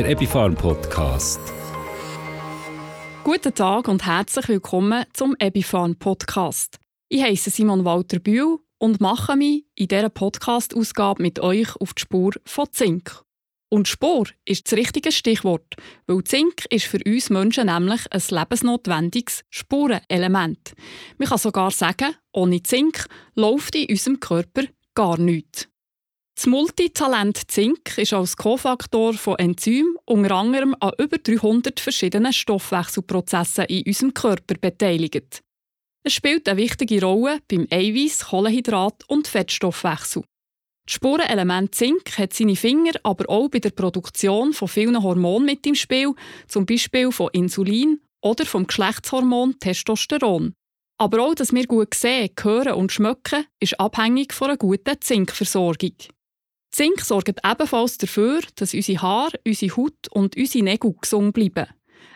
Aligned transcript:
der 0.00 0.08
Epifarm 0.08 0.54
Podcast. 0.54 1.38
Guten 3.22 3.54
Tag 3.54 3.86
und 3.86 4.06
herzlich 4.06 4.48
willkommen 4.48 5.04
zum 5.12 5.36
Epifarm 5.38 5.94
Podcast. 5.96 6.78
Ich 7.10 7.22
heiße 7.22 7.50
Simon 7.50 7.84
Walter 7.84 8.18
Bühl 8.18 8.60
und 8.78 9.02
mache 9.02 9.36
mich 9.36 9.66
in 9.74 9.88
dieser 9.88 10.08
Podcast-Ausgabe 10.08 11.22
mit 11.22 11.40
euch 11.40 11.76
auf 11.76 11.92
die 11.92 12.00
Spur 12.00 12.32
von 12.46 12.72
Zink. 12.72 13.22
Und 13.68 13.88
Spur 13.88 14.26
ist 14.46 14.72
das 14.72 14.78
richtige 14.78 15.12
Stichwort, 15.12 15.76
weil 16.06 16.24
Zink 16.24 16.64
ist 16.70 16.86
für 16.86 17.00
uns 17.04 17.28
Menschen 17.28 17.66
nämlich 17.66 18.00
ein 18.10 18.22
lebensnotwendiges 18.30 19.42
Spurenelement. 19.50 20.72
Man 21.18 21.28
kann 21.28 21.36
sogar 21.36 21.72
sagen, 21.72 22.14
ohne 22.32 22.62
Zink 22.62 23.04
läuft 23.34 23.74
in 23.74 23.90
unserem 23.90 24.18
Körper 24.18 24.62
gar 24.94 25.18
nichts. 25.18 25.69
Das 26.40 26.46
Multitalent 26.46 27.50
Zink 27.50 27.98
ist 27.98 28.14
als 28.14 28.34
Kofaktor 28.34 29.12
von 29.12 29.38
Enzymen 29.38 29.96
unter 30.06 30.36
anderem 30.36 30.74
an 30.80 30.92
über 30.96 31.18
300 31.18 31.78
verschiedenen 31.78 32.32
Stoffwechselprozessen 32.32 33.66
in 33.66 33.84
unserem 33.86 34.14
Körper 34.14 34.54
beteiligt. 34.58 35.42
Es 36.02 36.14
spielt 36.14 36.48
eine 36.48 36.56
wichtige 36.56 37.02
Rolle 37.04 37.40
beim 37.46 37.66
Eiweiß, 37.70 38.28
Kohlenhydrat 38.28 39.04
und 39.08 39.28
Fettstoffwechsel. 39.28 40.22
Das 40.86 40.94
Spurenelement 40.94 41.74
Zink 41.74 42.16
hat 42.16 42.32
seine 42.32 42.56
Finger 42.56 42.92
aber 43.02 43.28
auch 43.28 43.50
bei 43.50 43.58
der 43.58 43.72
Produktion 43.72 44.54
von 44.54 44.68
vielen 44.68 45.02
Hormonen 45.02 45.44
mit 45.44 45.66
im 45.66 45.74
Spiel, 45.74 46.14
zum 46.48 46.64
Beispiel 46.64 47.12
von 47.12 47.28
Insulin 47.34 48.00
oder 48.22 48.46
vom 48.46 48.66
Geschlechtshormon 48.66 49.58
Testosteron. 49.58 50.54
Aber 50.96 51.22
auch, 51.22 51.34
dass 51.34 51.52
wir 51.52 51.66
gut 51.66 51.92
sehen, 51.92 52.30
hören 52.40 52.72
und 52.72 52.92
schmecken, 52.92 53.44
ist 53.58 53.78
abhängig 53.78 54.32
von 54.32 54.48
einer 54.48 54.56
guten 54.56 54.98
Zinkversorgung. 55.02 55.96
Zink 56.70 57.00
sorgt 57.00 57.40
ebenfalls 57.44 57.98
dafür, 57.98 58.40
dass 58.54 58.74
unsere 58.74 59.02
Haare, 59.02 59.40
unsere 59.46 59.76
Haut 59.76 60.08
und 60.10 60.36
unsere 60.36 60.64
Nägel 60.64 60.94
gesund 61.00 61.32
bleiben. 61.32 61.66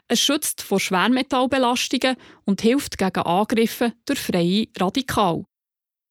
Es 0.07 0.21
schützt 0.21 0.63
vor 0.63 0.81
Schwermetallbelastungen 0.81 2.17
und 2.45 2.61
hilft 2.61 2.99
gegen 2.99 3.23
Angriffe 3.23 3.93
durch 4.05 4.21
freie 4.21 4.69
Radikal. 4.79 5.45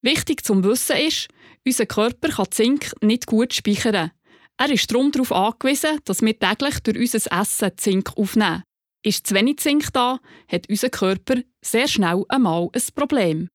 Wichtig 0.02 0.44
zum 0.44 0.64
Wissen 0.64 0.98
ist, 0.98 1.30
unser 1.66 1.86
Körper 1.86 2.30
kann 2.30 2.52
Zink 2.52 2.92
nicht 3.02 3.26
gut 3.28 3.54
speichern. 3.54 4.12
Er 4.58 4.70
ist 4.70 4.92
darum 4.92 5.12
darauf 5.12 5.32
angewiesen, 5.32 6.00
dass 6.06 6.22
wir 6.22 6.38
täglich 6.38 6.80
durch 6.80 6.98
unser 6.98 7.40
Essen 7.40 7.72
Zink 7.78 8.18
aufnehmen. 8.18 8.64
Ist 9.04 9.28
zu 9.28 9.36
wenig 9.36 9.60
Zink 9.60 9.92
da, 9.94 10.20
hat 10.48 10.70
unser 10.70 10.90
Körper 10.90 11.36
sehr 11.64 11.88
schnell 11.88 12.24
einmal 12.30 12.70
ein 12.74 12.82
Problem. 12.96 13.50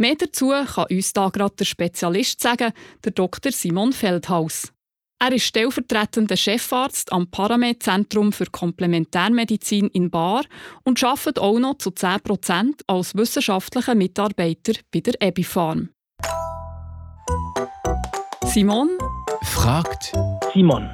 Mehr 0.00 0.14
dazu 0.14 0.48
kann 0.48 0.86
uns 0.90 1.12
da 1.12 1.28
gerade 1.28 1.56
der 1.56 1.66
Spezialist 1.66 2.40
sagen, 2.40 2.72
der 3.04 3.12
Dr. 3.12 3.52
Simon 3.52 3.92
Feldhaus. 3.92 4.72
Er 5.18 5.30
ist 5.32 5.44
stellvertretender 5.44 6.38
Chefarzt 6.38 7.12
am 7.12 7.30
Paramed-Zentrum 7.30 8.32
für 8.32 8.46
Komplementärmedizin 8.46 9.88
in 9.88 10.10
Bar 10.10 10.44
und 10.84 11.04
arbeitet 11.04 11.38
auch 11.38 11.58
noch 11.58 11.76
zu 11.76 11.90
10% 11.90 12.80
als 12.86 13.14
wissenschaftlicher 13.14 13.94
Mitarbeiter 13.94 14.72
bei 14.90 15.00
der 15.00 15.20
Ebifarm. 15.20 15.90
Simon 18.46 18.88
fragt 19.42 20.14
Simon. 20.54 20.88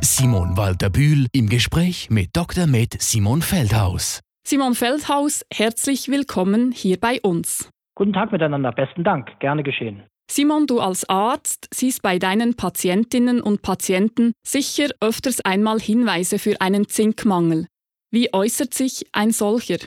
Simon 0.00 0.56
Walter 0.56 0.90
Bühl 0.90 1.26
im 1.32 1.48
Gespräch 1.48 2.08
mit 2.08 2.36
Dr. 2.36 2.68
Med 2.68 3.02
Simon 3.02 3.42
Feldhaus. 3.42 4.20
Simon 4.46 4.74
Feldhaus, 4.74 5.42
herzlich 5.50 6.10
willkommen 6.10 6.70
hier 6.70 6.98
bei 7.00 7.18
uns. 7.22 7.72
Guten 7.94 8.12
Tag 8.12 8.30
miteinander, 8.30 8.72
besten 8.72 9.02
Dank, 9.02 9.40
gerne 9.40 9.62
geschehen. 9.62 10.02
Simon, 10.30 10.66
du 10.66 10.80
als 10.80 11.08
Arzt 11.08 11.66
siehst 11.72 12.02
bei 12.02 12.18
deinen 12.18 12.54
Patientinnen 12.54 13.40
und 13.40 13.62
Patienten 13.62 14.34
sicher 14.46 14.90
öfters 15.00 15.40
einmal 15.46 15.78
Hinweise 15.78 16.38
für 16.38 16.60
einen 16.60 16.88
Zinkmangel. 16.88 17.68
Wie 18.10 18.34
äußert 18.34 18.74
sich 18.74 19.06
ein 19.14 19.30
solcher? 19.30 19.78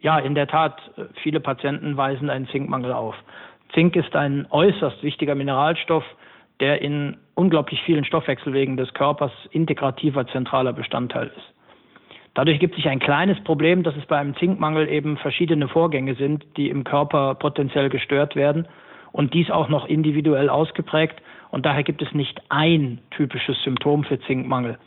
Ja, 0.00 0.18
in 0.18 0.34
der 0.34 0.48
Tat, 0.48 0.78
viele 1.22 1.40
Patienten 1.40 1.96
weisen 1.96 2.28
einen 2.28 2.48
Zinkmangel 2.48 2.92
auf. 2.92 3.14
Zink 3.72 3.96
ist 3.96 4.14
ein 4.14 4.46
äußerst 4.50 5.02
wichtiger 5.02 5.34
Mineralstoff, 5.34 6.04
der 6.60 6.82
in 6.82 7.16
unglaublich 7.36 7.80
vielen 7.86 8.04
Stoffwechselwegen 8.04 8.76
des 8.76 8.92
Körpers 8.92 9.32
integrativer 9.50 10.26
zentraler 10.26 10.74
Bestandteil 10.74 11.28
ist. 11.28 11.54
Dadurch 12.34 12.58
gibt 12.58 12.76
sich 12.76 12.88
ein 12.88 12.98
kleines 12.98 13.38
Problem, 13.44 13.82
dass 13.82 13.94
es 13.96 14.06
bei 14.06 14.18
einem 14.18 14.34
Zinkmangel 14.36 14.88
eben 14.88 15.18
verschiedene 15.18 15.68
Vorgänge 15.68 16.14
sind, 16.14 16.44
die 16.56 16.70
im 16.70 16.84
Körper 16.84 17.34
potenziell 17.34 17.90
gestört 17.90 18.36
werden 18.36 18.66
und 19.12 19.34
dies 19.34 19.50
auch 19.50 19.68
noch 19.68 19.86
individuell 19.86 20.48
ausgeprägt. 20.48 21.20
Und 21.50 21.66
daher 21.66 21.82
gibt 21.82 22.00
es 22.00 22.12
nicht 22.12 22.40
ein 22.48 23.00
typisches 23.10 23.62
Symptom 23.62 24.04
für 24.04 24.18
Zinkmangel, 24.20 24.78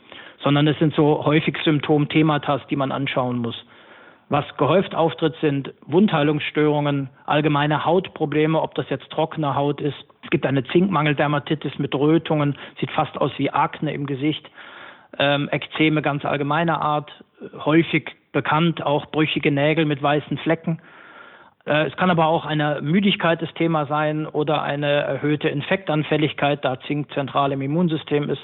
sondern 0.42 0.66
es 0.66 0.76
sind 0.80 0.94
so 0.94 1.24
häufig 1.24 1.56
Symptomthematas, 1.62 2.62
die 2.68 2.76
man 2.76 2.90
anschauen 2.90 3.38
muss. 3.38 3.64
Was 4.28 4.44
gehäuft 4.56 4.96
auftritt, 4.96 5.36
sind 5.40 5.72
Wundheilungsstörungen, 5.86 7.10
allgemeine 7.26 7.84
Hautprobleme, 7.84 8.60
ob 8.60 8.74
das 8.74 8.90
jetzt 8.90 9.08
trockene 9.10 9.54
Haut 9.54 9.80
ist. 9.80 9.94
Es 10.24 10.30
gibt 10.30 10.46
eine 10.46 10.64
Zinkmangeldermatitis 10.64 11.78
mit 11.78 11.94
Rötungen, 11.94 12.58
sieht 12.80 12.90
fast 12.90 13.16
aus 13.18 13.30
wie 13.36 13.50
Akne 13.50 13.94
im 13.94 14.06
Gesicht 14.06 14.50
ähm, 15.18 15.48
Ekzeme 15.50 16.02
ganz 16.02 16.24
allgemeiner 16.24 16.80
Art, 16.80 17.10
häufig 17.64 18.16
bekannt, 18.32 18.84
auch 18.84 19.06
brüchige 19.06 19.50
Nägel 19.50 19.84
mit 19.84 20.02
weißen 20.02 20.38
Flecken. 20.38 20.80
Äh, 21.66 21.86
es 21.86 21.96
kann 21.96 22.10
aber 22.10 22.26
auch 22.26 22.46
eine 22.46 22.80
Müdigkeit 22.82 23.42
das 23.42 23.52
Thema 23.54 23.86
sein 23.86 24.26
oder 24.26 24.62
eine 24.62 24.86
erhöhte 24.86 25.48
Infektanfälligkeit, 25.48 26.64
da 26.64 26.78
Zink 26.80 27.12
zentral 27.12 27.52
im 27.52 27.62
Immunsystem 27.62 28.30
ist. 28.30 28.42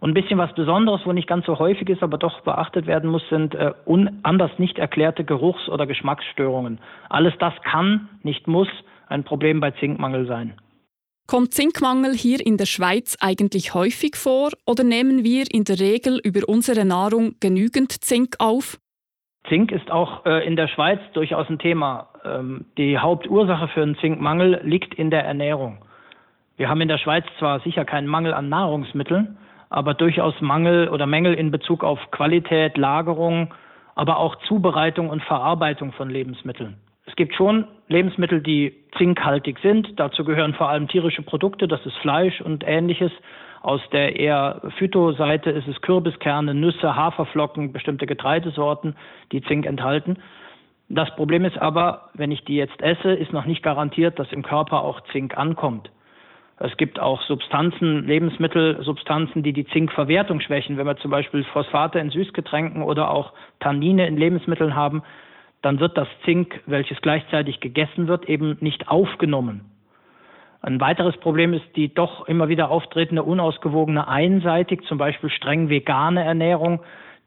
Und 0.00 0.10
ein 0.10 0.14
bisschen 0.14 0.38
was 0.38 0.54
Besonderes, 0.54 1.00
wo 1.04 1.12
nicht 1.12 1.28
ganz 1.28 1.44
so 1.46 1.58
häufig 1.58 1.88
ist, 1.88 2.02
aber 2.02 2.18
doch 2.18 2.40
beachtet 2.42 2.86
werden 2.86 3.10
muss, 3.10 3.28
sind 3.30 3.54
äh, 3.54 3.72
anders 4.22 4.50
nicht 4.58 4.78
erklärte 4.78 5.24
Geruchs- 5.24 5.68
oder 5.68 5.86
Geschmacksstörungen. 5.86 6.78
Alles 7.08 7.34
das 7.38 7.54
kann, 7.62 8.08
nicht 8.22 8.46
muss, 8.46 8.68
ein 9.08 9.24
Problem 9.24 9.58
bei 9.60 9.72
Zinkmangel 9.72 10.26
sein. 10.26 10.54
Kommt 11.30 11.52
Zinkmangel 11.52 12.14
hier 12.14 12.38
in 12.44 12.56
der 12.56 12.64
Schweiz 12.64 13.18
eigentlich 13.20 13.74
häufig 13.74 14.16
vor 14.16 14.48
oder 14.66 14.82
nehmen 14.82 15.24
wir 15.24 15.44
in 15.52 15.64
der 15.64 15.78
Regel 15.78 16.18
über 16.24 16.48
unsere 16.48 16.86
Nahrung 16.86 17.34
genügend 17.38 17.92
Zink 17.92 18.36
auf? 18.38 18.78
Zink 19.46 19.70
ist 19.70 19.90
auch 19.90 20.24
äh, 20.24 20.46
in 20.46 20.56
der 20.56 20.68
Schweiz 20.68 21.00
durchaus 21.12 21.46
ein 21.50 21.58
Thema. 21.58 22.08
Ähm, 22.24 22.64
die 22.78 22.96
Hauptursache 22.96 23.68
für 23.68 23.82
einen 23.82 23.98
Zinkmangel 23.98 24.62
liegt 24.64 24.94
in 24.94 25.10
der 25.10 25.22
Ernährung. 25.22 25.84
Wir 26.56 26.70
haben 26.70 26.80
in 26.80 26.88
der 26.88 26.96
Schweiz 26.96 27.26
zwar 27.38 27.60
sicher 27.60 27.84
keinen 27.84 28.06
Mangel 28.06 28.32
an 28.32 28.48
Nahrungsmitteln, 28.48 29.36
aber 29.68 29.92
durchaus 29.92 30.40
Mangel 30.40 30.88
oder 30.88 31.06
Mängel 31.06 31.34
in 31.34 31.50
Bezug 31.50 31.84
auf 31.84 31.98
Qualität, 32.10 32.78
Lagerung, 32.78 33.52
aber 33.96 34.16
auch 34.16 34.36
Zubereitung 34.46 35.10
und 35.10 35.22
Verarbeitung 35.22 35.92
von 35.92 36.08
Lebensmitteln. 36.08 36.78
Es 37.08 37.16
gibt 37.16 37.34
schon 37.34 37.66
Lebensmittel, 37.88 38.42
die 38.42 38.74
zinkhaltig 38.98 39.58
sind. 39.60 39.98
Dazu 39.98 40.24
gehören 40.24 40.52
vor 40.52 40.68
allem 40.68 40.88
tierische 40.88 41.22
Produkte, 41.22 41.66
das 41.66 41.84
ist 41.86 41.96
Fleisch 41.98 42.42
und 42.42 42.64
ähnliches. 42.66 43.10
Aus 43.62 43.80
der 43.92 44.16
eher 44.16 44.60
Phytoseite 44.76 45.50
ist 45.50 45.66
es 45.66 45.80
Kürbiskerne, 45.80 46.52
Nüsse, 46.52 46.94
Haferflocken, 46.94 47.72
bestimmte 47.72 48.06
Getreidesorten, 48.06 48.94
die 49.32 49.40
Zink 49.42 49.64
enthalten. 49.64 50.18
Das 50.90 51.14
Problem 51.16 51.46
ist 51.46 51.58
aber, 51.58 52.10
wenn 52.12 52.30
ich 52.30 52.44
die 52.44 52.56
jetzt 52.56 52.80
esse, 52.82 53.12
ist 53.14 53.32
noch 53.32 53.46
nicht 53.46 53.62
garantiert, 53.62 54.18
dass 54.18 54.30
im 54.30 54.42
Körper 54.42 54.82
auch 54.82 55.00
Zink 55.10 55.36
ankommt. 55.36 55.90
Es 56.58 56.76
gibt 56.76 57.00
auch 57.00 57.22
Substanzen, 57.22 58.06
Lebensmittelsubstanzen, 58.06 59.42
die 59.42 59.54
die 59.54 59.66
Zinkverwertung 59.66 60.40
schwächen. 60.40 60.76
Wenn 60.76 60.86
wir 60.86 60.96
zum 60.98 61.10
Beispiel 61.10 61.44
Phosphate 61.44 62.00
in 62.00 62.10
Süßgetränken 62.10 62.82
oder 62.82 63.10
auch 63.10 63.32
Tannine 63.60 64.06
in 64.06 64.18
Lebensmitteln 64.18 64.74
haben, 64.74 65.02
dann 65.62 65.80
wird 65.80 65.96
das 65.96 66.08
Zink, 66.24 66.60
welches 66.66 67.00
gleichzeitig 67.00 67.60
gegessen 67.60 68.08
wird, 68.08 68.28
eben 68.28 68.56
nicht 68.60 68.88
aufgenommen. 68.88 69.62
Ein 70.60 70.80
weiteres 70.80 71.16
Problem 71.18 71.52
ist 71.52 71.64
die 71.76 71.92
doch 71.92 72.26
immer 72.26 72.48
wieder 72.48 72.70
auftretende 72.70 73.22
unausgewogene 73.22 74.08
einseitig, 74.08 74.82
zum 74.88 74.98
Beispiel 74.98 75.30
streng 75.30 75.68
vegane 75.68 76.24
Ernährung, 76.24 76.80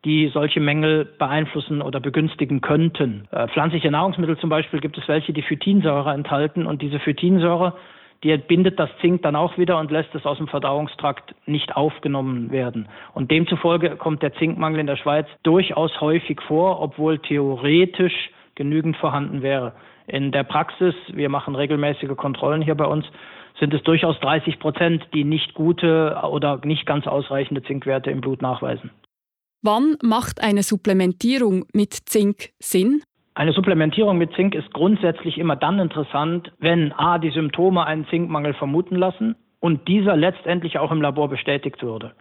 die 0.04 0.30
solche 0.34 0.60
Mängel 0.60 1.06
beeinflussen 1.06 1.82
oder 1.82 2.00
begünstigen 2.00 2.62
könnten. 2.62 3.28
Äh, 3.32 3.48
pflanzliche 3.50 3.92
Nahrungsmittel 3.92 4.38
zum 4.38 4.50
Beispiel 4.50 4.80
gibt 4.80 4.98
es 4.98 5.08
welche, 5.08 5.32
die 5.32 5.44
Phytinsäure 5.44 6.12
enthalten 6.12 6.66
und 6.66 6.82
diese 6.82 7.00
Phytinsäure 7.00 7.74
die 8.24 8.38
bindet 8.38 8.80
das 8.80 8.90
Zink 9.02 9.24
dann 9.24 9.36
auch 9.36 9.58
wieder 9.58 9.80
und 9.80 9.90
lässt 9.92 10.14
es 10.14 10.26
aus 10.26 10.38
dem 10.38 10.48
Verdauungstrakt 10.48 11.34
nicht 11.48 11.76
aufgenommen 11.76 12.52
werden. 12.52 12.88
Und 13.14 13.32
demzufolge 13.32 13.96
kommt 13.96 14.22
der 14.22 14.34
Zinkmangel 14.36 14.80
in 14.80 14.88
der 14.88 14.98
Schweiz 14.98 15.28
durchaus 15.44 16.00
häufig 16.02 16.40
vor, 16.42 16.80
obwohl 16.82 17.20
theoretisch 17.20 18.30
genügend 18.56 18.98
vorhanden 18.98 19.42
wäre. 19.42 19.74
In 20.08 20.32
der 20.32 20.44
Praxis, 20.44 20.94
wir 21.08 21.30
machen 21.30 21.56
regelmäßige 21.56 22.16
Kontrollen 22.16 22.62
hier 22.62 22.76
bei 22.76 22.86
uns, 22.86 23.06
sind 23.60 23.74
es 23.74 23.84
durchaus 23.84 24.20
30 24.20 24.60
Prozent, 24.60 25.08
die 25.14 25.24
nicht 25.24 25.54
gute 25.54 26.20
oder 26.30 26.60
nicht 26.64 26.86
ganz 26.86 27.08
ausreichende 27.08 27.64
Zinkwerte 27.64 28.12
im 28.12 28.22
Blut 28.22 28.42
nachweisen. 28.42 28.92
Wann 29.64 29.98
macht 30.02 30.42
eine 30.42 30.64
Supplementierung 30.64 31.66
mit 31.74 31.94
Zink 31.94 32.50
Sinn? 32.60 33.04
Eine 33.42 33.54
Supplementierung 33.54 34.20
mit 34.20 34.36
Zink 34.36 34.54
ist 34.54 34.72
grundsätzlich 34.72 35.40
immer 35.40 35.56
dann 35.56 35.80
interessant, 35.80 36.52
wenn 36.60 36.94
a. 36.94 37.18
die 37.18 37.32
Symptome 37.32 37.84
einen 37.84 38.06
Zinkmangel 38.06 38.54
vermuten 38.54 38.96
lassen 38.96 39.36
und 39.60 39.88
dieser 39.88 40.16
letztendlich 40.16 40.78
auch 40.78 40.92
im 40.92 41.02
Labor 41.02 41.28
bestätigt 41.28 41.82
würde. 41.82 42.12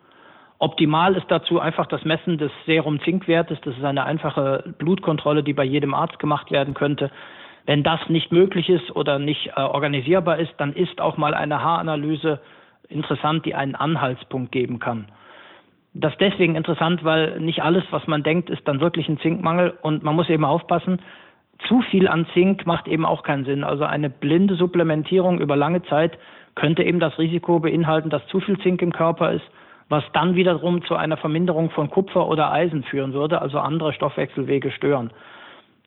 Optimal 0.59 1.17
ist 1.17 1.27
dazu 1.29 1.61
einfach 1.61 1.85
das 1.89 2.07
Messen 2.07 2.39
des 2.39 2.51
Serum-Zinkwertes. 2.65 3.59
Das 3.63 3.77
ist 3.77 3.85
eine 3.85 4.05
einfache 4.05 4.73
Blutkontrolle, 4.79 5.43
die 5.43 5.53
bei 5.53 5.65
jedem 5.65 5.93
Arzt 5.93 6.19
gemacht 6.21 6.51
werden 6.51 6.73
könnte. 6.73 7.11
Wenn 7.67 7.83
das 7.83 8.01
nicht 8.09 8.33
möglich 8.33 8.71
ist 8.71 8.97
oder 8.97 9.19
nicht 9.19 9.49
äh, 9.49 9.61
organisierbar 9.61 10.39
ist, 10.39 10.55
dann 10.57 10.73
ist 10.73 11.03
auch 11.03 11.19
mal 11.19 11.35
eine 11.35 11.63
Haaranalyse 11.63 12.41
interessant, 12.89 13.45
die 13.45 13.55
einen 13.55 13.75
Anhaltspunkt 13.75 14.53
geben 14.53 14.79
kann. 14.79 15.09
Das 15.93 16.13
ist 16.13 16.21
deswegen 16.21 16.55
interessant, 16.55 17.05
weil 17.05 17.41
nicht 17.41 17.63
alles, 17.63 17.85
was 17.91 18.07
man 18.07 18.23
denkt, 18.23 18.49
ist 18.49 18.67
dann 18.69 18.81
wirklich 18.81 19.09
ein 19.09 19.19
Zinkmangel 19.19 19.77
und 19.83 20.05
man 20.05 20.15
muss 20.15 20.29
eben 20.29 20.45
aufpassen, 20.45 21.01
zu 21.67 21.83
viel 21.83 22.09
an 22.09 22.27
Zink 22.33 22.65
macht 22.67 22.89
eben 22.89 23.05
auch 23.05 23.23
keinen 23.23 23.45
Sinn. 23.45 23.65
Also 23.65 23.85
eine 23.85 24.09
blinde 24.09 24.55
Supplementierung 24.55 25.41
über 25.41 25.57
lange 25.57 25.83
Zeit 25.83 26.19
könnte 26.55 26.83
eben 26.83 27.01
das 27.01 27.19
Risiko 27.19 27.61
beinhalten, 27.61 28.11
dass 28.11 28.27
zu 28.29 28.41
viel 28.41 28.59
Zink 28.61 28.83
im 28.83 28.93
Körper 28.93 29.33
ist, 29.33 29.45
was 29.89 30.05
dann 30.13 30.37
wiederum 30.37 30.85
zu 30.85 30.95
einer 30.95 31.17
Verminderung 31.17 31.71
von 31.71 31.91
Kupfer 31.91 32.29
oder 32.29 32.53
Eisen 32.53 32.85
führen 32.85 33.13
würde, 33.13 33.43
also 33.43 33.59
andere 33.59 33.93
Stoffwechselwege 33.93 34.71
stören. 34.71 35.11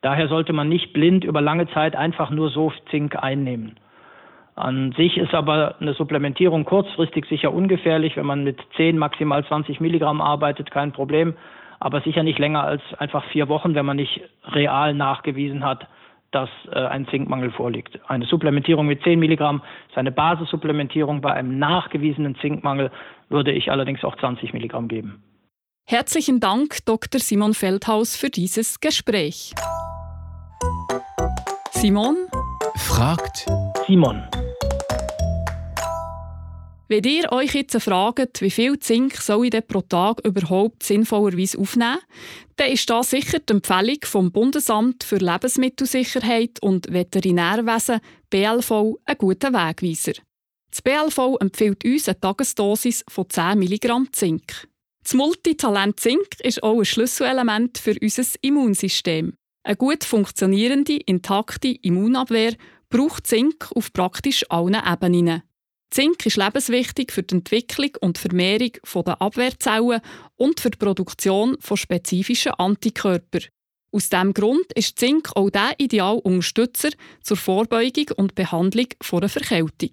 Daher 0.02 0.28
sollte 0.28 0.52
man 0.52 0.68
nicht 0.68 0.92
blind 0.92 1.24
über 1.24 1.40
lange 1.40 1.66
Zeit 1.68 1.96
einfach 1.96 2.28
nur 2.30 2.50
so 2.50 2.70
Zink 2.90 3.16
einnehmen. 3.16 3.76
An 4.56 4.92
sich 4.92 5.16
ist 5.16 5.34
aber 5.34 5.76
eine 5.80 5.94
Supplementierung 5.94 6.64
kurzfristig 6.64 7.26
sicher 7.26 7.52
ungefährlich. 7.52 8.16
Wenn 8.16 8.26
man 8.26 8.44
mit 8.44 8.58
10, 8.76 8.98
maximal 8.98 9.44
20 9.44 9.80
Milligramm 9.80 10.20
arbeitet, 10.20 10.70
kein 10.70 10.92
Problem. 10.92 11.34
Aber 11.80 12.00
sicher 12.02 12.22
nicht 12.22 12.38
länger 12.38 12.62
als 12.62 12.82
einfach 12.98 13.24
vier 13.26 13.48
Wochen, 13.48 13.74
wenn 13.74 13.84
man 13.84 13.96
nicht 13.96 14.20
real 14.44 14.94
nachgewiesen 14.94 15.64
hat, 15.64 15.88
dass 16.30 16.48
äh, 16.70 16.78
ein 16.78 17.06
Zinkmangel 17.08 17.50
vorliegt. 17.50 17.98
Eine 18.08 18.26
Supplementierung 18.26 18.86
mit 18.86 19.02
10 19.02 19.18
Milligramm 19.18 19.62
ist 19.88 19.98
eine 19.98 20.12
Basissupplementierung. 20.12 21.20
Bei 21.20 21.32
einem 21.32 21.58
nachgewiesenen 21.58 22.36
Zinkmangel 22.36 22.90
würde 23.28 23.52
ich 23.52 23.70
allerdings 23.70 24.04
auch 24.04 24.16
20 24.16 24.52
Milligramm 24.52 24.88
geben. 24.88 25.22
Herzlichen 25.86 26.40
Dank, 26.40 26.78
Dr. 26.86 27.20
Simon 27.20 27.54
Feldhaus, 27.54 28.16
für 28.16 28.30
dieses 28.30 28.80
Gespräch. 28.80 29.52
Simon 31.72 32.16
fragt 32.76 33.46
Simon. 33.86 34.22
Wenn 36.94 37.02
ihr 37.02 37.32
euch 37.32 37.54
jetzt 37.54 37.76
fragt, 37.82 38.40
wie 38.40 38.52
viel 38.52 38.78
Zink 38.78 39.16
soll 39.16 39.46
ich 39.46 39.50
denn 39.50 39.66
pro 39.66 39.80
Tag 39.80 40.24
überhaupt 40.24 40.84
sinnvollerweise 40.84 41.58
aufnehmen, 41.58 41.98
dann 42.54 42.70
ist 42.70 42.88
da 42.88 43.02
sicher 43.02 43.40
die 43.40 43.52
Empfehlung 43.52 43.98
vom 44.04 44.30
Bundesamt 44.30 45.02
für 45.02 45.16
Lebensmittelsicherheit 45.16 46.62
und 46.62 46.92
Veterinärwesen 46.92 47.98
BLV 48.30 48.94
ein 49.06 49.18
guter 49.18 49.52
Wegweiser. 49.52 50.12
Das 50.70 50.82
BLV 50.82 51.40
empfiehlt 51.40 51.84
uns 51.84 52.06
eine 52.06 52.20
Tagesdosis 52.20 53.04
von 53.08 53.28
10 53.28 53.60
mg 53.60 54.12
Zink. 54.12 54.68
Das 55.02 55.14
Multitalent 55.14 55.98
Zink 55.98 56.38
ist 56.44 56.62
auch 56.62 56.78
ein 56.78 56.84
Schlüsselelement 56.84 57.76
für 57.76 57.96
unser 58.00 58.22
Immunsystem. 58.40 59.34
Eine 59.64 59.76
gut 59.76 60.04
funktionierende, 60.04 60.98
intakte 60.98 61.74
Immunabwehr 61.82 62.54
braucht 62.88 63.26
Zink 63.26 63.72
auf 63.74 63.92
praktisch 63.92 64.48
allen 64.48 64.76
Ebenen. 64.76 65.42
Zink 65.90 66.26
ist 66.26 66.36
lebenswichtig 66.36 67.12
für 67.12 67.22
die 67.22 67.36
Entwicklung 67.36 67.90
und 68.00 68.18
Vermehrung 68.18 68.72
der 69.06 69.22
Abwehrzellen 69.22 70.00
und 70.36 70.60
für 70.60 70.70
die 70.70 70.78
Produktion 70.78 71.56
von 71.60 71.76
spezifischen 71.76 72.52
Antikörpern. 72.52 73.44
Aus 73.92 74.08
diesem 74.08 74.34
Grund 74.34 74.72
ist 74.74 74.98
Zink 74.98 75.30
auch 75.36 75.50
der 75.50 75.74
ideale 75.78 76.20
Unterstützer 76.20 76.88
zur 77.22 77.36
Vorbeugung 77.36 78.06
und 78.16 78.34
Behandlung 78.34 78.88
einer 79.12 79.28
Verkältung. 79.28 79.92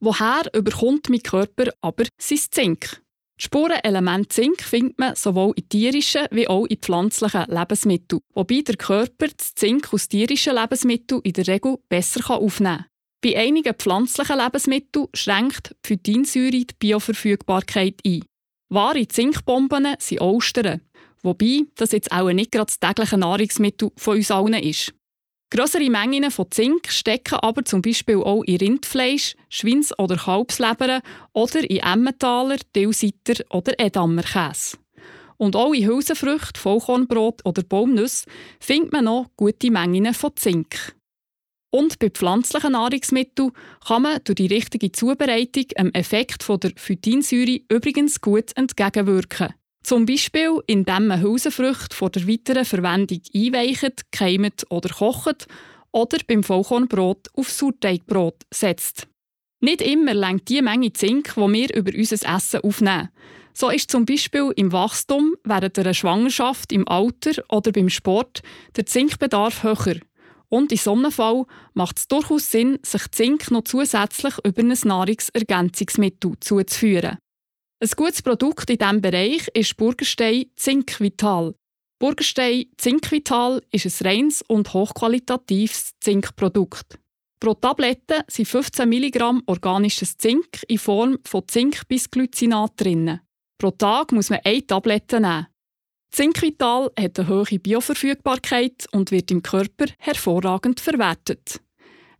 Woher 0.00 0.42
überkommt 0.52 1.08
mein 1.08 1.22
Körper 1.22 1.70
aber 1.80 2.04
sein 2.18 2.40
Zink? 2.50 3.00
Das 3.36 3.44
Spurenelement 3.44 4.32
Zink 4.32 4.60
findet 4.60 4.98
man 4.98 5.14
sowohl 5.14 5.52
in 5.54 5.68
tierischen 5.68 6.26
wie 6.32 6.48
auch 6.48 6.66
in 6.66 6.78
pflanzlichen 6.78 7.44
Lebensmitteln, 7.46 8.22
wobei 8.34 8.62
der 8.62 8.76
Körper 8.76 9.28
das 9.36 9.54
Zink 9.54 9.92
aus 9.92 10.08
tierischen 10.08 10.56
Lebensmitteln 10.56 11.20
in 11.22 11.32
der 11.32 11.46
Regel 11.46 11.78
besser 11.88 12.28
aufnehmen 12.28 12.78
kann. 12.78 12.86
Bei 13.24 13.38
einigen 13.38 13.74
pflanzlichen 13.74 14.38
Lebensmitteln 14.38 15.06
schränkt 15.14 15.76
Phytinsäure 15.84 16.50
die 16.50 16.74
Bioverfügbarkeit 16.76 18.00
ein. 18.04 18.24
Wahre 18.68 19.06
Zinkbomben 19.06 19.86
sind 20.00 20.20
Austern, 20.20 20.80
wobei 21.22 21.60
das 21.76 21.92
jetzt 21.92 22.10
auch 22.10 22.32
nicht 22.32 22.50
gerade 22.50 22.66
das 22.66 22.80
tägliche 22.80 23.16
Nahrungsmittel 23.16 23.92
von 23.96 24.16
uns 24.16 24.30
allen 24.32 24.54
ist. 24.54 24.92
Grössere 25.50 25.88
Mengen 25.88 26.30
von 26.32 26.50
Zink 26.50 26.90
stecken 26.90 27.34
aber 27.34 27.64
zum 27.64 27.80
Beispiel 27.80 28.16
auch 28.16 28.42
in 28.42 28.56
Rindfleisch, 28.56 29.36
Schweins- 29.50 29.96
oder 29.98 30.16
Kalbsleber 30.16 31.00
oder 31.32 31.70
in 31.70 31.76
Emmentaler, 31.76 32.56
Tilsiter 32.72 33.44
oder 33.50 33.78
Edammerkäse. 33.78 34.78
Und 35.36 35.54
auch 35.54 35.74
in 35.74 35.86
Hülsenfrüchten, 35.86 36.60
Vollkornbrot 36.60 37.44
oder 37.44 37.62
Baumnüsse 37.62 38.26
findet 38.58 38.92
man 38.92 39.04
noch 39.04 39.26
gute 39.36 39.70
Mengen 39.70 40.12
von 40.14 40.34
Zink. 40.34 40.96
Und 41.74 41.98
bei 41.98 42.10
pflanzlichen 42.10 42.72
Nahrungsmitteln 42.72 43.52
kann 43.86 44.02
man 44.02 44.20
durch 44.24 44.36
die 44.36 44.46
richtige 44.46 44.92
Zubereitung 44.92 45.64
dem 45.68 45.90
Effekt 45.94 46.46
der 46.46 46.72
Phytinsäure 46.76 47.60
übrigens 47.70 48.20
gut 48.20 48.54
entgegenwirken. 48.56 49.54
Zum 49.82 50.04
Beispiel, 50.04 50.60
indem 50.66 51.06
man 51.06 51.22
Hülsenfrüchte 51.22 51.96
vor 51.96 52.10
der 52.10 52.28
weiteren 52.28 52.66
Verwendung 52.66 53.22
einweicht, 53.34 54.12
keimt 54.12 54.66
oder 54.70 54.90
kocht 54.90 55.46
oder 55.92 56.18
beim 56.26 56.42
Vollkornbrot 56.42 57.28
auf 57.34 57.50
Sauerteigbrot 57.50 58.42
setzt. 58.52 59.08
Nicht 59.60 59.80
immer 59.80 60.12
lenkt 60.12 60.50
die 60.50 60.60
Menge 60.60 60.92
Zink, 60.92 61.32
die 61.34 61.40
wir 61.40 61.74
über 61.74 61.92
unser 61.96 62.36
Essen 62.36 62.60
aufnehmen. 62.60 63.08
So 63.54 63.70
ist 63.70 63.90
zum 63.90 64.04
Beispiel 64.04 64.52
im 64.56 64.72
Wachstum, 64.72 65.36
während 65.44 65.78
einer 65.78 65.94
Schwangerschaft, 65.94 66.70
im 66.72 66.86
Alter 66.86 67.42
oder 67.48 67.72
beim 67.72 67.88
Sport 67.88 68.42
der 68.76 68.84
Zinkbedarf 68.84 69.62
höher. 69.62 69.96
Und 70.52 70.70
in 70.70 70.78
so 70.78 70.92
einem 70.92 71.10
Fall 71.10 71.46
macht 71.72 71.96
es 71.98 72.08
durchaus 72.08 72.50
Sinn, 72.50 72.78
sich 72.84 73.10
Zink 73.10 73.50
noch 73.50 73.64
zusätzlich 73.64 74.34
über 74.44 74.60
ein 74.60 74.76
Nahrungsergänzungsmittel 74.84 76.34
zuzuführen. 76.40 77.16
Ein 77.80 77.90
gutes 77.96 78.20
Produkt 78.20 78.68
in 78.68 78.76
diesem 78.76 79.00
Bereich 79.00 79.48
ist 79.54 79.78
Burgerstein 79.78 80.50
Zinkvital. 80.56 81.54
Burgerstein 81.98 82.66
Zinkvital 82.76 83.62
ist 83.70 84.02
ein 84.02 84.06
reines 84.06 84.42
und 84.42 84.74
hochqualitatives 84.74 85.92
Zinkprodukt. 86.00 86.98
Pro 87.40 87.54
Tablette 87.54 88.22
sind 88.28 88.46
15 88.46 88.88
mg 88.88 89.40
organisches 89.46 90.18
Zink 90.18 90.64
in 90.68 90.78
Form 90.78 91.18
von 91.26 91.48
Zinkbisglycinat 91.48 92.72
drin. 92.76 93.20
Pro 93.58 93.70
Tag 93.70 94.12
muss 94.12 94.28
man 94.28 94.40
eine 94.44 94.66
Tablette 94.66 95.18
nehmen. 95.18 95.46
Zinkvital 96.12 96.90
hat 97.00 97.18
eine 97.18 97.28
hohe 97.28 97.58
Bioverfügbarkeit 97.58 98.86
und 98.92 99.10
wird 99.10 99.30
im 99.30 99.42
Körper 99.42 99.86
hervorragend 99.98 100.78
verwertet. 100.78 101.60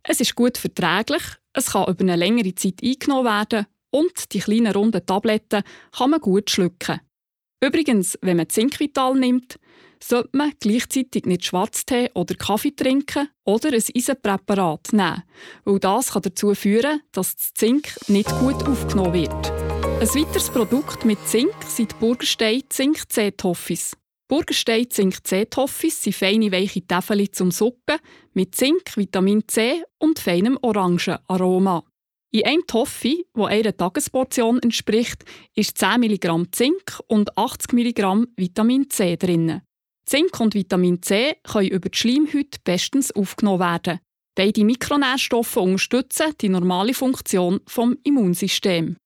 Es 0.01 0.19
ist 0.19 0.33
gut 0.33 0.57
verträglich, 0.57 1.21
es 1.53 1.71
kann 1.71 1.87
über 1.87 2.01
eine 2.01 2.15
längere 2.15 2.55
Zeit 2.55 2.81
eingenommen 2.83 3.25
werden 3.25 3.67
und 3.91 4.33
die 4.33 4.39
kleinen 4.39 4.73
runden 4.73 5.05
Tabletten 5.05 5.61
kann 5.95 6.09
man 6.09 6.19
gut 6.19 6.49
schlucken. 6.49 7.01
Übrigens, 7.63 8.17
wenn 8.21 8.37
man 8.37 8.49
Zinkvital 8.49 9.13
nimmt, 9.13 9.59
sollte 10.03 10.29
man 10.33 10.53
gleichzeitig 10.59 11.25
nicht 11.25 11.45
Schwarztee 11.45 12.09
oder 12.15 12.33
Kaffee 12.33 12.75
trinken 12.75 13.29
oder 13.45 13.69
ein 13.69 13.83
Eisenpräparat 13.95 14.91
nehmen, 14.91 15.23
weil 15.65 15.79
das 15.79 16.11
kann 16.11 16.23
dazu 16.23 16.55
führen, 16.55 17.01
dass 17.11 17.35
das 17.35 17.53
Zink 17.53 17.93
nicht 18.07 18.29
gut 18.39 18.67
aufgenommen 18.67 19.13
wird. 19.13 19.62
Ein 20.03 20.15
weiteres 20.15 20.49
Produkt 20.49 21.05
mit 21.05 21.25
Zink 21.29 21.55
sind 21.65 21.93
die 21.93 21.95
Burgerstein 21.97 22.61
Zink 22.67 23.09
C 23.09 23.31
Toffees. 23.31 23.95
Burgerstein 24.27 24.89
Zink 24.89 25.25
C 25.25 25.45
Toffees 25.45 26.03
sind 26.03 26.13
feine 26.13 26.51
weiche 26.51 26.85
Täfeli 26.85 27.31
zum 27.31 27.51
Suppen 27.51 27.99
mit 28.33 28.53
Zink, 28.53 28.97
Vitamin 28.97 29.47
C 29.47 29.81
und 29.99 30.19
feinem 30.19 30.59
Orangenaroma. 30.61 31.85
In 32.33 32.45
einem 32.45 32.67
Toffee, 32.67 33.27
wo 33.33 33.45
einer 33.45 33.77
Tagesportion 33.77 34.59
entspricht, 34.61 35.23
ist 35.55 35.77
10 35.77 36.01
mg 36.03 36.51
Zink 36.51 36.99
und 37.07 37.37
80 37.37 37.71
mg 37.71 38.25
Vitamin 38.35 38.89
C 38.89 39.15
drin. 39.15 39.61
Zink 40.05 40.37
und 40.37 40.53
Vitamin 40.53 41.01
C 41.01 41.37
können 41.43 41.69
über 41.69 41.87
die 41.87 41.97
Schleimhaut 41.97 42.61
bestens 42.65 43.09
aufgenommen 43.15 43.61
werden. 43.61 43.99
Beide 44.35 44.65
Mikronährstoffe 44.65 45.55
unterstützen 45.55 46.33
die 46.41 46.49
normale 46.49 46.93
Funktion 46.93 47.61
des 47.65 47.97
Immunsystems. 48.03 48.97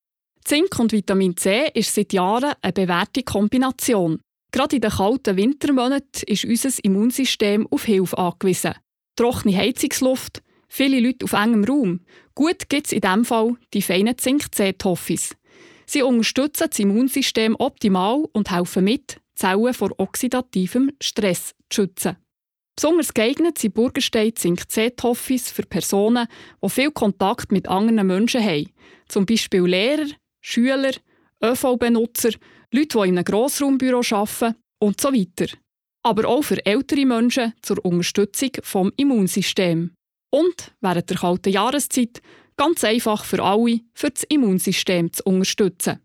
Zink 0.48 0.80
und 0.80 0.94
Vitamin 0.94 1.36
C 1.36 1.70
ist 1.74 1.94
seit 1.94 2.13
Jahren 2.13 2.54
eine 2.62 2.72
bewährte 2.72 3.22
Kombination. 3.22 4.22
Gerade 4.54 4.77
in 4.77 4.82
den 4.82 4.92
kalten 4.92 5.36
Wintermonaten 5.36 6.24
ist 6.25 6.46
unser 6.46 6.70
Immunsystem 6.86 7.68
auf 7.70 7.84
Hilfe 7.84 8.18
angewiesen. 8.18 8.75
Trockene 9.18 9.58
Heizungsluft, 9.58 10.42
viele 10.70 11.01
Leute 11.01 11.25
auf 11.25 11.34
engem 11.34 11.66
Raum. 11.66 12.00
Gut 12.34 12.70
gibt 12.70 12.88
es 12.88 12.94
in 12.94 13.01
diesem 13.01 13.25
Fall 13.25 13.56
die 13.74 13.82
feinen 13.82 14.18
Zink-C-Toffees. 14.18 15.36
Sie 15.86 16.01
unterstützen 16.01 16.68
das 16.70 16.80
Immunsystem 16.80 17.58
optimal 17.60 18.24
und 18.32 18.50
helfen 18.50 18.86
mit, 18.86 19.20
Zellen 19.36 19.74
vor 19.74 19.92
oxidativem 19.98 20.94
Stress 21.04 21.56
zu 21.70 21.82
schützen. 21.82 22.16
Besonders 22.77 23.13
geeignet 23.13 23.58
sind 23.58 23.74
Burgerstein 23.74 24.34
Zink-C-Toffees 24.34 25.51
für 25.51 25.63
Personen, 25.63 26.25
die 26.63 26.70
viel 26.70 26.92
Kontakt 26.92 27.51
mit 27.51 27.68
anderen 27.68 28.08
Menschen 28.08 28.42
haben, 28.42 28.70
zum 29.10 29.25
Beispiel 29.25 29.66
Lehrer, 29.66 30.08
Schüler, 30.50 30.94
ÖV-Benutzer, 31.44 32.32
Leute, 32.72 33.00
die 33.00 33.10
in 33.10 33.18
einem 33.18 33.25
Grossraumbüro 33.25 34.01
arbeiten 34.12 34.56
und 34.80 35.01
so 35.01 35.13
weiter. 35.13 35.54
Aber 36.04 36.25
auch 36.25 36.42
für 36.42 36.66
ältere 36.66 37.06
Menschen 37.06 37.54
zur 37.62 37.84
Unterstützung 37.84 38.54
des 38.54 38.94
Immunsystems. 38.96 39.92
Und 40.32 40.74
während 40.80 41.10
der 41.10 41.18
kalten 41.18 41.51
Jahreszeit 41.51 42.22
ganz 42.56 42.86
einfach 42.86 43.25
für 43.25 43.44
alle, 43.44 43.82
für 43.94 44.10
das 44.10 44.24
Immunsystem 44.24 45.12
zu 45.12 45.24
unterstützen. 45.24 46.00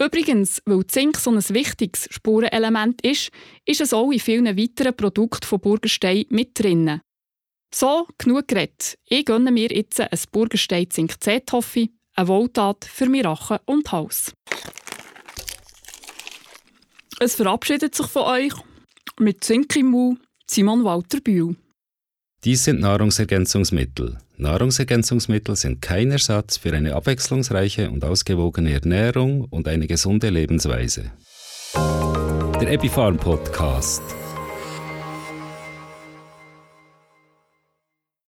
Übrigens, 0.00 0.62
weil 0.64 0.86
Zink 0.86 1.18
so 1.18 1.30
ein 1.30 1.48
wichtiges 1.50 2.08
Spurenelement 2.10 3.02
ist, 3.02 3.30
ist 3.66 3.82
es 3.82 3.92
auch 3.92 4.10
in 4.10 4.18
vielen 4.18 4.56
weiteren 4.56 4.96
Produkten 4.96 5.46
von 5.46 5.60
Burgerstein 5.60 6.24
mit 6.30 6.58
drin. 6.58 7.00
So, 7.72 8.08
genug 8.16 8.48
geredet. 8.48 8.98
Ich 9.08 9.26
gönne 9.26 9.52
mir 9.52 9.68
jetzt 9.68 10.00
ein 10.00 10.08
Burgerstein 10.32 10.90
Zink 10.90 11.22
C-Toffee, 11.22 11.90
eine 12.14 12.28
Wohltat 12.28 12.84
für 12.84 13.08
mein 13.08 13.26
Rachen 13.26 13.58
und 13.66 13.90
Hals. 13.92 14.32
Es 17.20 17.36
verabschiedet 17.36 17.94
sich 17.94 18.06
von 18.06 18.22
euch 18.22 18.52
mit 19.18 19.44
Zink 19.44 19.74
im 19.76 19.86
Mund 19.86 20.20
Simon 20.46 20.84
Walter 20.84 21.20
Bühl. 21.20 21.56
Dies 22.44 22.64
sind 22.64 22.80
Nahrungsergänzungsmittel. 22.80 24.18
Nahrungsergänzungsmittel 24.36 25.56
sind 25.56 25.80
kein 25.80 26.10
Ersatz 26.10 26.58
für 26.58 26.72
eine 26.72 26.94
abwechslungsreiche 26.94 27.90
und 27.90 28.04
ausgewogene 28.04 28.72
Ernährung 28.72 29.44
und 29.44 29.68
eine 29.68 29.86
gesunde 29.86 30.28
Lebensweise. 30.28 31.12
Der 31.74 32.72
Epifarm 32.72 33.16
Podcast. 33.16 34.02